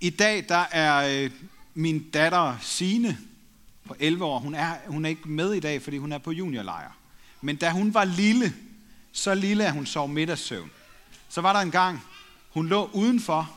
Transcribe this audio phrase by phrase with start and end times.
[0.00, 1.30] I dag der er øh,
[1.74, 3.18] min datter Sine
[3.84, 4.38] på 11 år.
[4.38, 6.96] Hun er, hun er ikke med i dag, fordi hun er på juniorlejr.
[7.40, 8.54] Men da hun var lille,
[9.12, 10.70] så lille, at hun sov middagssøvn,
[11.28, 12.02] så var der en gang,
[12.50, 13.50] hun lå udenfor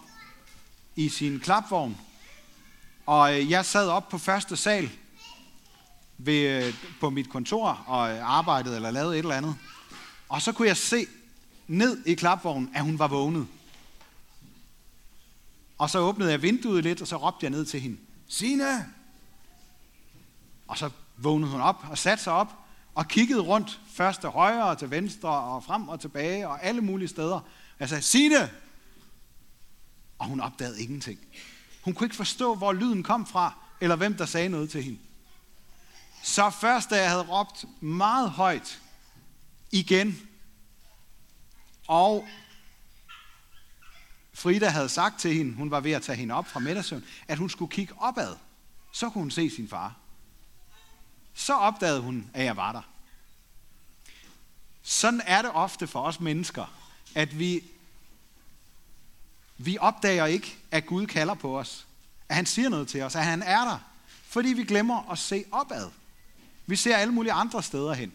[0.96, 1.98] i sin klapvogn,
[3.06, 4.90] og øh, jeg sad op på første sal
[6.18, 9.56] ved, øh, på mit kontor og øh, arbejdede eller lavede et eller andet.
[10.30, 11.06] Og så kunne jeg se
[11.68, 13.48] ned i klapvognen, at hun var vågnet.
[15.84, 17.98] Og så åbnede jeg vinduet lidt, og så råbte jeg ned til hende.
[18.28, 18.94] Sine!
[20.68, 22.54] Og så vågnede hun op og satte sig op
[22.96, 26.82] og kiggede rundt, først til højre og til venstre og frem og tilbage og alle
[26.82, 27.40] mulige steder.
[27.80, 28.52] Jeg sagde, Sine!
[30.20, 31.20] Og hun opdagede ingenting.
[31.82, 35.00] Hun kunne ikke forstå, hvor lyden kom fra, eller hvem der sagde noget til hende.
[36.24, 38.82] Så først da jeg havde råbt meget højt
[39.72, 40.20] igen,
[41.88, 42.28] og
[44.34, 47.38] Frida havde sagt til hende, hun var ved at tage hende op fra middagssøvn, at
[47.38, 48.36] hun skulle kigge opad.
[48.92, 49.96] Så kunne hun se sin far.
[51.34, 52.82] Så opdagede hun, at jeg var der.
[54.84, 56.66] Sådan er det ofte for os mennesker,
[57.16, 57.64] at vi,
[59.58, 61.86] vi opdager ikke, at Gud kalder på os.
[62.30, 63.80] At han siger noget til os, at han er der.
[64.24, 65.90] Fordi vi glemmer at se opad.
[66.66, 68.14] Vi ser alle mulige andre steder hen.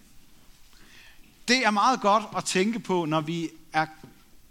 [1.49, 3.87] Det er meget godt at tænke på, når vi er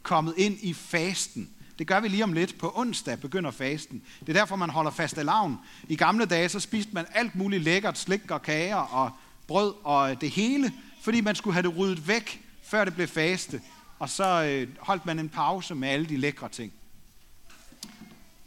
[0.03, 1.49] kommet ind i fasten.
[1.79, 2.57] Det gør vi lige om lidt.
[2.57, 4.01] På onsdag begynder fasten.
[4.19, 5.57] Det er derfor, man holder fast lavn.
[5.87, 9.11] I gamle dage, så spiste man alt muligt lækkert, slik og kager og
[9.47, 13.07] brød og øh, det hele, fordi man skulle have det ryddet væk, før det blev
[13.07, 13.61] faste.
[13.99, 16.73] Og så øh, holdt man en pause med alle de lækre ting.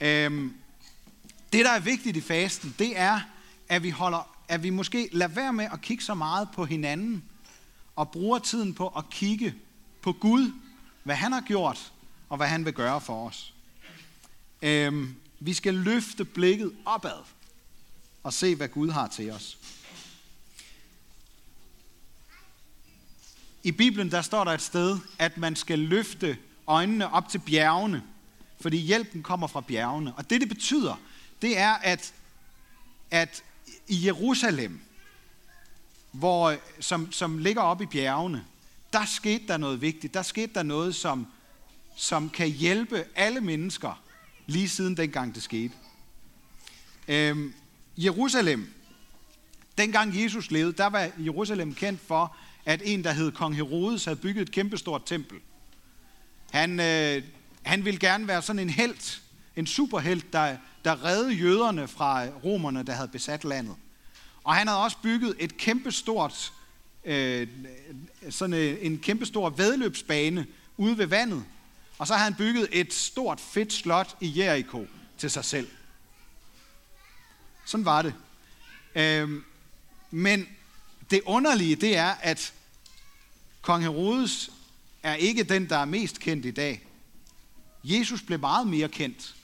[0.01, 0.55] Øhm,
[1.53, 3.21] det, der er vigtigt i fasten, det er,
[3.69, 7.25] at vi, holder, at vi måske lader være med at kigge så meget på hinanden,
[7.97, 9.55] og bruger tiden på at kigge
[10.03, 10.53] på Gud,
[11.05, 11.93] hvad han har gjort,
[12.31, 13.55] og hvad han vil gøre for os.
[14.63, 17.23] Øhm, vi skal løfte blikket opad
[18.23, 19.59] og se, hvad Gud har til os.
[23.63, 28.03] I Bibelen der står der et sted, at man skal løfte øjnene op til bjergene,
[28.61, 30.15] fordi hjælpen kommer fra bjergene.
[30.15, 31.01] Og det, det betyder,
[31.43, 32.15] det er, at,
[33.11, 33.43] at
[33.89, 34.81] i Jerusalem,
[36.13, 38.45] hvor, som, som ligger oppe i bjergene,
[38.93, 40.15] der skete der noget vigtigt.
[40.15, 41.27] Der skete der noget, som,
[41.97, 44.03] som kan hjælpe alle mennesker,
[44.47, 45.75] lige siden dengang det skete.
[47.09, 47.55] Øhm,
[47.97, 48.75] Jerusalem,
[49.79, 54.17] dengang Jesus levede, der var Jerusalem kendt for, at en, der hed kong Herodes, havde
[54.17, 55.39] bygget et kæmpestort tempel.
[56.51, 57.23] Han, øh,
[57.63, 59.21] han ville gerne være sådan en held,
[59.57, 63.75] en superhelt, der, der redde jøderne fra romerne, der havde besat landet.
[64.45, 66.53] Og han havde også bygget et kæmpestort,
[67.05, 67.49] øh,
[68.31, 70.47] sådan en kæmpestor vedløbsbane
[70.77, 71.45] ude ved vandet.
[72.01, 74.87] Og så havde han bygget et stort, fedt slot i Jericho
[75.19, 75.69] til sig selv.
[77.65, 78.15] Sådan var det.
[78.95, 79.45] Øhm,
[80.11, 80.49] men
[81.11, 82.53] det underlige, det er, at
[83.63, 84.51] kong Herodes
[85.03, 86.87] er ikke den, der er mest kendt i dag.
[87.85, 89.35] Jesus blev meget mere kendt,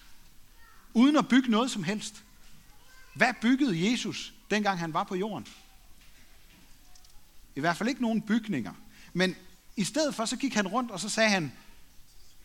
[0.94, 2.14] uden at bygge noget som helst.
[3.14, 5.46] Hvad byggede Jesus, dengang han var på jorden?
[7.56, 8.72] I hvert fald ikke nogen bygninger.
[9.12, 9.36] Men
[9.76, 11.52] i stedet for, så gik han rundt, og så sagde han,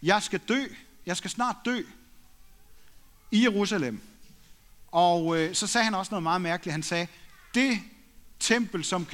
[0.04, 0.66] jeg skal dø,
[1.06, 1.82] jeg skal snart dø
[3.32, 4.02] i Jerusalem.
[4.88, 6.72] Og øh, så sagde han også noget meget mærkeligt.
[6.72, 7.08] Han sagde,
[7.56, 7.80] det
[8.40, 9.08] tempel, som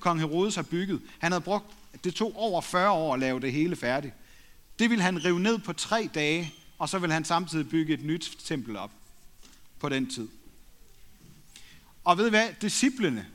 [0.00, 1.66] kong Herodes har bygget, han havde brugt,
[2.04, 4.14] det tog over 40 år at lave det hele færdigt.
[4.78, 8.04] Det ville han rive ned på tre dage, og så ville han samtidig bygge et
[8.04, 8.90] nyt tempel op
[9.78, 10.28] på den tid.
[12.04, 12.48] Og ved I hvad?
[12.60, 13.26] Disciplene,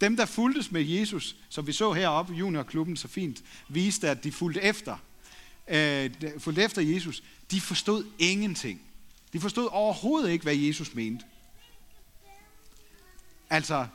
[0.00, 4.24] dem der fulgtes med Jesus, som vi så heroppe i juniorklubben så fint, viste, at
[4.24, 4.96] de fulgte efter,
[5.68, 8.80] øh, fulgte efter Jesus, de forstod ingenting.
[9.32, 11.24] De forstod overhovedet ikke, hvad Jesus mente.
[13.50, 13.86] Altså,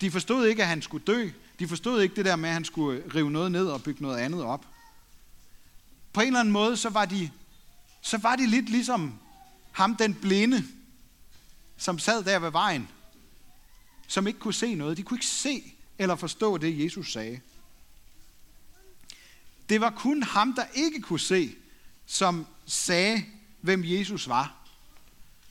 [0.00, 1.30] de forstod ikke, at han skulle dø.
[1.58, 4.18] De forstod ikke det der med, at han skulle rive noget ned og bygge noget
[4.18, 4.66] andet op.
[6.12, 7.30] På en eller anden måde, så var de,
[8.00, 9.18] så var de lidt ligesom
[9.72, 10.64] ham, den blinde,
[11.76, 12.88] som sad der ved vejen,
[14.06, 14.96] som ikke kunne se noget.
[14.96, 17.40] De kunne ikke se eller forstå det, Jesus sagde.
[19.70, 21.54] Det var kun ham, der ikke kunne se,
[22.06, 23.24] som sagde,
[23.60, 24.56] hvem Jesus var.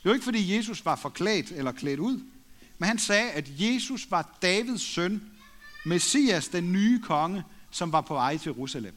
[0.03, 2.23] Det var ikke, fordi Jesus var forklædt eller klædt ud.
[2.77, 5.31] Men han sagde, at Jesus var Davids søn,
[5.85, 8.95] Messias, den nye konge, som var på vej til Jerusalem.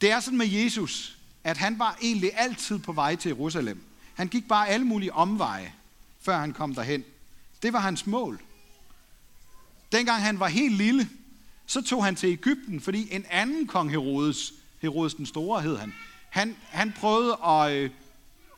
[0.00, 3.84] Det er sådan med Jesus, at han var egentlig altid på vej til Jerusalem.
[4.14, 5.74] Han gik bare alle mulige omveje,
[6.20, 7.04] før han kom derhen.
[7.62, 8.40] Det var hans mål.
[9.92, 11.08] Dengang han var helt lille,
[11.66, 14.52] så tog han til Ægypten, fordi en anden kong Herodes,
[14.82, 15.94] Herodes den Store hed han,
[16.28, 17.90] Han, han prøvede at, øh,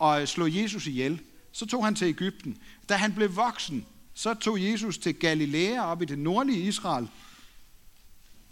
[0.03, 1.21] at slå Jesus ihjel.
[1.53, 2.59] Så tog han til Ægypten.
[2.89, 7.09] Da han blev voksen, så tog Jesus til Galilea op i det nordlige Israel,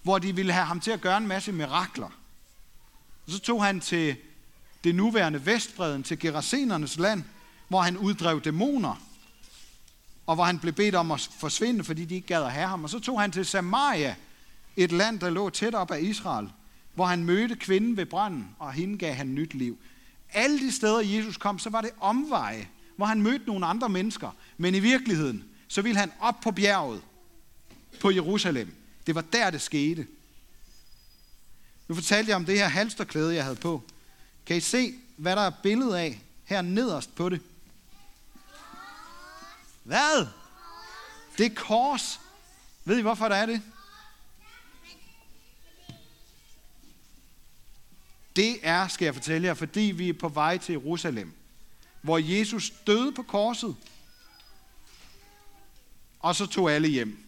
[0.02, 2.08] hvor de ville have ham til at gøre en masse mirakler.
[3.28, 4.16] Så tog han til
[4.84, 7.24] det nuværende Vestbreden, til Gerasenernes land,
[7.68, 9.02] hvor han uddrev dæmoner,
[10.26, 12.84] og hvor han blev bedt om at forsvinde, fordi de ikke gad at have ham.
[12.84, 14.14] Og så tog han til Samaria,
[14.76, 16.48] et land, der lå tæt op af Israel,
[16.94, 19.78] hvor han mødte kvinden ved brønden, og hende gav han nyt liv.
[20.32, 24.30] Alle de steder, Jesus kom, så var det omveje, hvor han mødte nogle andre mennesker.
[24.56, 27.02] Men i virkeligheden, så ville han op på bjerget
[28.00, 28.74] på Jerusalem.
[29.06, 30.06] Det var der, det skete.
[31.88, 33.82] Nu fortalte jeg om det her halsterklæde, jeg havde på.
[34.46, 37.40] Kan I se, hvad der er billedet af her nederst på det?
[39.82, 40.26] Hvad?
[41.38, 42.20] Det er kors.
[42.84, 43.62] Ved I, hvorfor der er det?
[48.36, 51.34] Det er, skal jeg fortælle jer, fordi vi er på vej til Jerusalem,
[52.02, 53.76] hvor Jesus døde på korset,
[56.20, 57.24] og så tog alle hjem.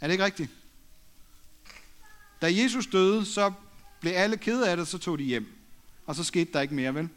[0.00, 0.50] Er det ikke rigtigt?
[2.42, 3.52] Da Jesus døde, så
[4.00, 5.58] blev alle kede af det, så tog de hjem.
[6.06, 7.08] Og så skete der ikke mere, vel?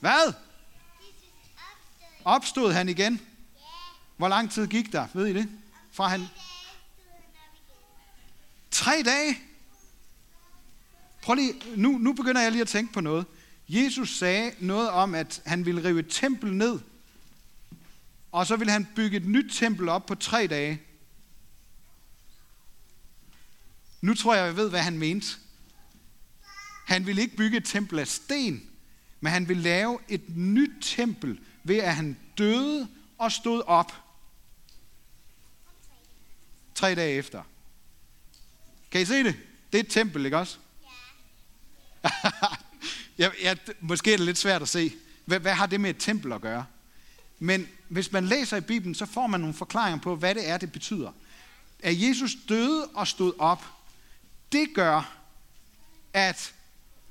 [0.00, 0.32] Hvad?
[2.24, 3.20] Opstod han igen?
[4.16, 5.06] Hvor lang tid gik der?
[5.14, 5.48] Ved I det?
[5.92, 6.26] Fra han...
[8.70, 9.53] Tre dage?
[11.24, 13.26] Prøv lige, nu, nu begynder jeg lige at tænke på noget.
[13.68, 16.80] Jesus sagde noget om, at han ville rive et tempel ned,
[18.32, 20.82] og så ville han bygge et nyt tempel op på tre dage.
[24.00, 25.26] Nu tror jeg, jeg ved, hvad han mente.
[26.86, 28.70] Han ville ikke bygge et tempel af sten,
[29.20, 32.88] men han ville lave et nyt tempel ved, at han døde
[33.18, 33.92] og stod op.
[36.74, 37.42] Tre dage efter.
[38.90, 39.36] Kan I se det?
[39.72, 40.58] Det er et tempel, ikke også?
[43.18, 43.30] Ja.
[43.42, 44.94] ja, måske er det lidt svært at se.
[45.24, 46.64] Hvad, hvad har det med et tempel at gøre?
[47.38, 50.56] Men hvis man læser i Bibelen, så får man nogle forklaringer på, hvad det er,
[50.56, 51.12] det betyder.
[51.82, 53.64] At Jesus døde og stod op,
[54.52, 55.16] det gør,
[56.12, 56.54] at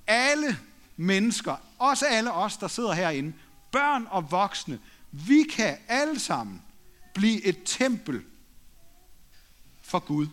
[0.08, 0.60] alle
[0.98, 3.34] mennesker, også alle os, der sidder herinde,
[3.72, 4.80] børn og voksne,
[5.12, 6.62] vi kan alle sammen
[7.14, 8.24] blive et tempel
[9.82, 10.28] for Gud.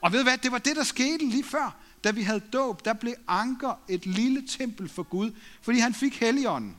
[0.00, 2.92] Og ved hvad, det var det, der skete lige før, da vi havde dåb, der
[2.92, 6.76] blev Anker et lille tempel for Gud, fordi han fik helligånden.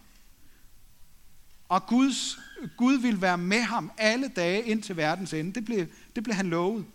[1.70, 2.40] Og Guds,
[2.78, 5.54] Gud ville være med ham alle dage ind til verdens ende.
[5.54, 6.86] Det blev, det blev han lovet.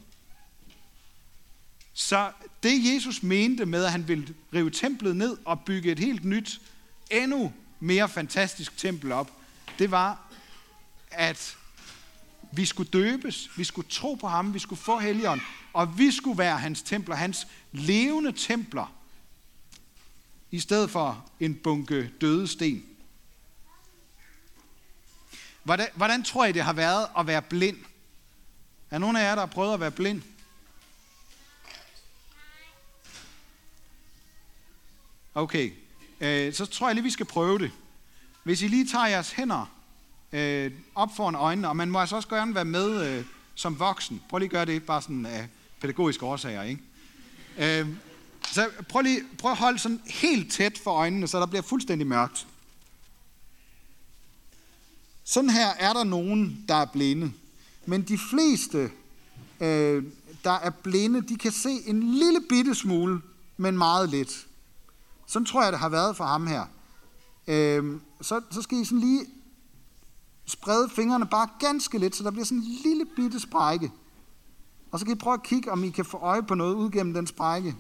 [1.93, 2.33] Så
[2.63, 6.61] det Jesus mente med, at han ville rive templet ned og bygge et helt nyt,
[7.11, 9.31] endnu mere fantastisk tempel op,
[9.79, 10.33] det var,
[11.11, 11.57] at
[12.57, 15.41] vi skulle døbes, vi skulle tro på ham, vi skulle få helligånd,
[15.73, 18.95] og vi skulle være hans templer, hans levende templer,
[20.51, 22.85] i stedet for en bunke døde sten.
[25.63, 27.79] Hvordan, hvordan tror I, det har været at være blind?
[28.91, 30.23] Er nogen af jer, der har prøvet at være blind?
[35.35, 35.73] Okay,
[36.21, 37.71] øh, så tror jeg lige, vi skal prøve det.
[38.43, 39.74] Hvis I lige tager jeres hænder
[40.35, 44.23] øh, op foran øjnene, og man må altså også gerne være med øh, som voksen.
[44.29, 45.49] Prøv lige at gøre det, bare sådan af
[45.81, 46.83] pædagogiske årsager, ikke?
[47.59, 47.89] Øh,
[48.53, 52.07] så prøv lige prøv at holde sådan helt tæt for øjnene, så der bliver fuldstændig
[52.07, 52.47] mørkt.
[55.25, 57.33] Sådan her er der nogen, der er blinde.
[57.87, 58.91] Men de fleste,
[59.61, 60.05] øh,
[60.45, 63.21] der er blinde, de kan se en lille bitte smule,
[63.57, 64.47] men meget lidt.
[65.27, 66.65] Sådan tror jeg, det har været for ham her.
[67.47, 69.27] Øh, så, så skal I sådan lige
[70.47, 73.93] sprede fingrene bare ganske lidt, så der bliver sådan en lille bitte sprække.
[74.93, 76.91] Og så kan I prøve at kigge, om I kan få øje på noget ud
[76.91, 77.77] gennem den sprække.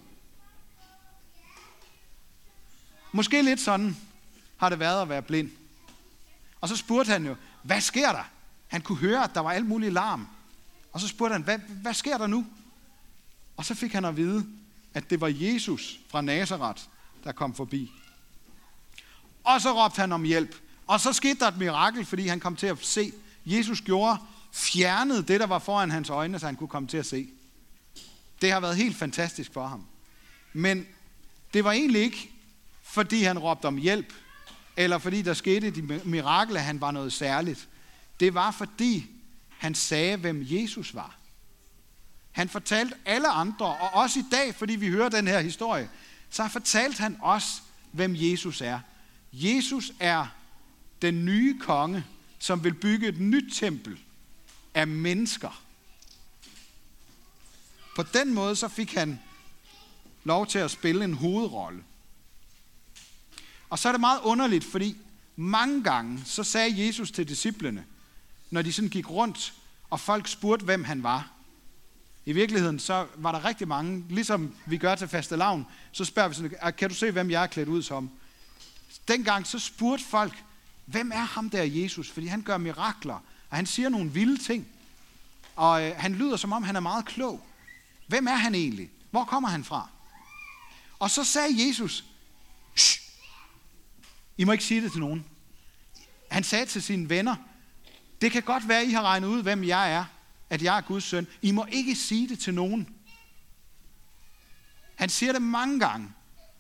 [3.13, 3.97] Måske lidt sådan
[4.57, 5.51] har det været at være blind.
[6.61, 8.25] Og så spurgte han jo, hvad sker der?
[8.67, 10.27] Han kunne høre, at der var alt muligt larm.
[10.93, 12.47] Og så spurgte han, hvad, hvad sker der nu?
[13.57, 14.47] Og så fik han at vide,
[14.95, 16.83] at det var Jesus fra Nazareth,
[17.25, 17.93] der kom forbi.
[19.45, 20.64] Og så råbte han om hjælp.
[20.87, 23.13] Og så skete der et mirakel, fordi han kom til at se.
[23.47, 24.19] Jesus gjorde,
[24.53, 27.29] fjernede det, der var foran hans øjne, så han kunne komme til at se.
[28.41, 29.87] Det har været helt fantastisk for ham.
[30.53, 30.87] Men
[31.55, 32.31] det var egentlig ikke,
[32.83, 34.13] fordi han råbte om hjælp,
[34.77, 37.69] eller fordi der skete et mirakel, at han var noget særligt.
[38.21, 39.07] Det var fordi,
[39.59, 41.17] han sagde, hvem Jesus var.
[42.33, 45.89] Han fortalte alle andre, og også i dag, fordi vi hører den her historie,
[46.31, 47.63] så fortalte han os,
[47.93, 48.81] hvem Jesus er.
[49.33, 50.27] Jesus er
[51.03, 52.05] den nye konge,
[52.39, 53.99] som vil bygge et nyt tempel
[54.75, 55.63] af mennesker.
[57.97, 59.21] På den måde så fik han
[60.25, 61.83] lov til at spille en hovedrolle.
[63.71, 64.97] Og så er det meget underligt, fordi
[65.37, 67.85] mange gange, så sagde Jesus til disciplene,
[68.51, 69.55] når de sådan gik rundt,
[69.91, 71.31] og folk spurgte, hvem han var.
[72.27, 76.29] I virkeligheden, så var der rigtig mange, ligesom vi gør til faste lavn, så spørger
[76.29, 78.11] vi sådan, ah, kan du se, hvem jeg er klædt ud som?
[79.09, 80.45] Dengang så spurgte folk,
[80.87, 82.11] hvem er ham der Jesus?
[82.11, 84.67] Fordi han gør mirakler, og han siger nogle vilde ting.
[85.57, 87.47] Og øh, han lyder som om, han er meget klog.
[88.07, 88.91] Hvem er han egentlig?
[89.11, 89.89] Hvor kommer han fra?
[90.99, 92.05] Og så sagde Jesus,
[92.77, 93.01] Shh,
[94.37, 95.25] I må ikke sige det til nogen.
[96.31, 97.37] Han sagde til sine venner,
[98.21, 100.05] det kan godt være, I har regnet ud, hvem jeg er,
[100.51, 101.27] at jeg er Guds søn.
[101.43, 102.95] I må ikke sige det til nogen.
[104.95, 106.13] Han siger det mange gange.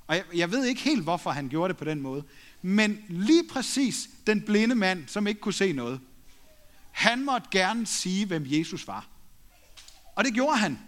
[0.06, 2.24] Og jeg, jeg ved ikke helt, hvorfor han gjorde det på den måde.
[2.62, 6.00] Men lige præcis den blinde mand, som ikke kunne se noget,
[6.90, 9.06] han måtte gerne sige, hvem Jesus var.
[10.14, 10.78] Og det gjorde han.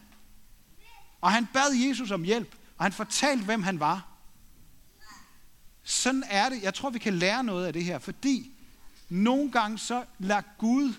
[1.20, 4.06] Og han bad Jesus om hjælp, og han fortalte, hvem han var.
[5.82, 6.62] Sådan er det.
[6.62, 8.52] Jeg tror, vi kan lære noget af det her, fordi
[9.08, 10.94] nogle gange så lader Gud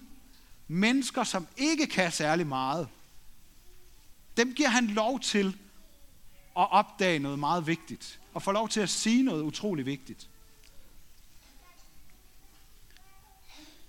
[0.68, 2.88] mennesker, som ikke kan særlig meget,
[4.38, 5.58] dem giver han lov til
[6.58, 10.30] at opdage noget meget vigtigt, og få lov til at sige noget utrolig vigtigt.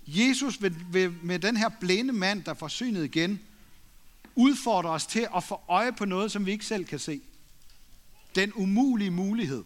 [0.07, 3.41] Jesus vil, vil med den her blinde mand, der får synet igen,
[4.35, 7.21] udfordrer os til at få øje på noget, som vi ikke selv kan se.
[8.35, 9.63] Den umulige mulighed.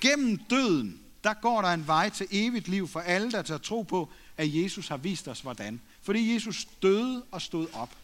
[0.00, 3.82] Gennem døden, der går der en vej til evigt liv for alle, der tager tro
[3.82, 5.80] på, at Jesus har vist os hvordan.
[6.02, 7.96] Fordi Jesus døde og stod op.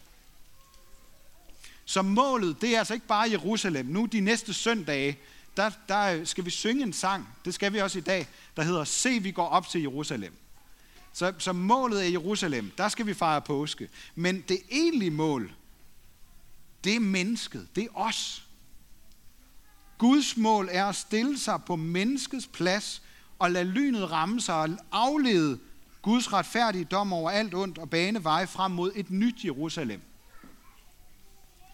[1.84, 3.86] Så målet, det er altså ikke bare Jerusalem.
[3.86, 5.18] Nu de næste søndage,
[5.56, 8.84] der, der skal vi synge en sang, det skal vi også i dag, der hedder
[8.84, 10.32] Se, vi går op til Jerusalem.
[11.12, 13.88] Så, så målet er Jerusalem, der skal vi fejre påske.
[14.14, 15.52] Men det egentlige mål,
[16.84, 18.44] det er mennesket, det er os.
[19.98, 23.02] Guds mål er at stille sig på menneskets plads
[23.38, 25.58] og lade lynet ramme sig og aflede
[26.02, 30.00] Guds retfærdige dom over alt ondt og bane vej frem mod et nyt Jerusalem.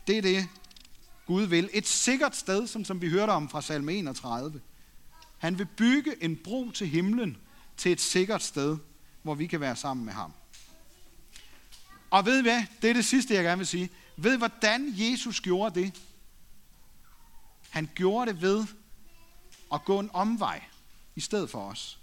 [0.08, 0.48] Det er det,
[1.26, 1.70] Gud vil.
[1.72, 4.60] Et sikkert sted, som, som vi hørte om fra salme 31.
[5.38, 7.36] Han vil bygge en bro til himlen,
[7.76, 8.76] til et sikkert sted,
[9.22, 10.32] hvor vi kan være sammen med ham.
[12.10, 12.62] Og ved I hvad?
[12.82, 13.90] Det er det sidste, jeg gerne vil sige.
[14.16, 16.00] Ved I, hvordan Jesus gjorde det?
[17.70, 18.66] Han gjorde det ved
[19.72, 20.64] at gå en omvej
[21.16, 21.98] i stedet for os.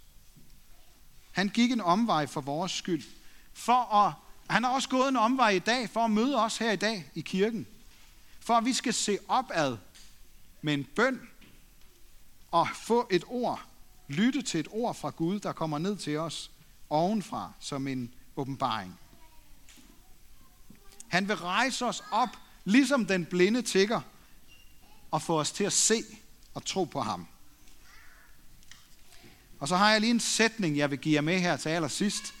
[1.32, 3.04] Han gik en omvej for vores skyld.
[3.52, 4.12] For at,
[4.50, 7.10] han har også gået en omvej i dag for at møde os her i dag
[7.14, 7.66] i kirken.
[8.46, 9.76] For at vi skal se opad
[10.62, 11.28] med en bøn
[12.50, 13.62] og få et ord,
[14.08, 16.50] lytte til et ord fra Gud, der kommer ned til os
[16.90, 18.98] ovenfra som en åbenbaring.
[21.08, 22.28] Han vil rejse os op,
[22.64, 24.00] ligesom den blinde tigger,
[25.10, 26.02] og få os til at se
[26.54, 27.26] og tro på ham.
[29.58, 32.34] Og så har jeg lige en sætning, jeg vil give jer med her til allersidst.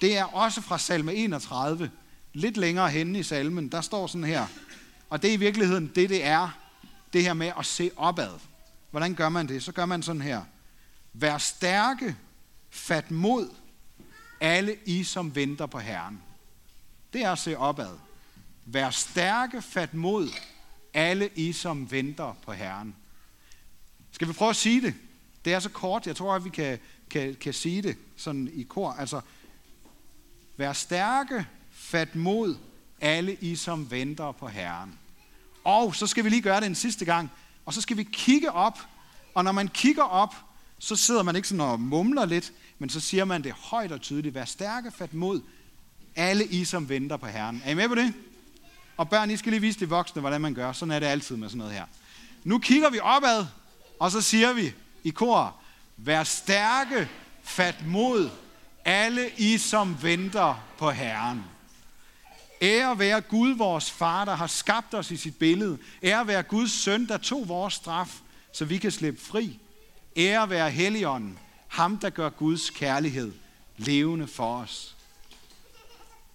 [0.00, 1.90] Det er også fra salme 31,
[2.32, 3.72] lidt længere henne i salmen.
[3.72, 4.46] Der står sådan her,
[5.08, 6.58] og det er i virkeligheden det, det er,
[7.12, 8.30] det her med at se opad.
[8.90, 9.62] Hvordan gør man det?
[9.62, 10.42] Så gør man sådan her.
[11.12, 12.16] Vær stærke,
[12.70, 13.54] fat mod
[14.40, 16.22] alle I, som venter på Herren.
[17.12, 17.98] Det er at se opad.
[18.66, 20.28] Vær stærke, fat mod
[20.94, 22.96] alle I, som venter på Herren.
[24.12, 24.94] Skal vi prøve at sige det?
[25.44, 26.78] Det er så kort, jeg tror, at vi kan,
[27.10, 28.92] kan, kan sige det sådan i kor.
[28.92, 29.20] Altså,
[30.56, 32.56] vær stærke, fat mod
[33.00, 34.98] alle I, som venter på Herren.
[35.64, 37.30] Og så skal vi lige gøre det en sidste gang,
[37.66, 38.78] og så skal vi kigge op,
[39.34, 40.34] og når man kigger op,
[40.78, 44.00] så sidder man ikke sådan og mumler lidt, men så siger man det højt og
[44.00, 44.34] tydeligt.
[44.34, 45.40] Vær stærke, fat mod
[46.16, 47.62] alle I, som venter på Herren.
[47.64, 48.14] Er I med på det?
[48.96, 50.72] Og børn, I skal lige vise de voksne, hvordan man gør.
[50.72, 51.84] Sådan er det altid med sådan noget her.
[52.44, 53.46] Nu kigger vi opad,
[54.00, 54.72] og så siger vi
[55.04, 55.56] i kor,
[55.96, 57.08] vær stærke,
[57.42, 58.30] fat mod
[58.84, 61.44] alle I, som venter på Herren.
[62.62, 65.78] Ære være Gud, vores far, der har skabt os i sit billede.
[66.02, 68.20] Ære være Guds søn, der tog vores straf,
[68.52, 69.58] så vi kan slippe fri.
[70.16, 71.38] Ære være Helligånden,
[71.68, 73.32] ham der gør Guds kærlighed
[73.76, 74.96] levende for os.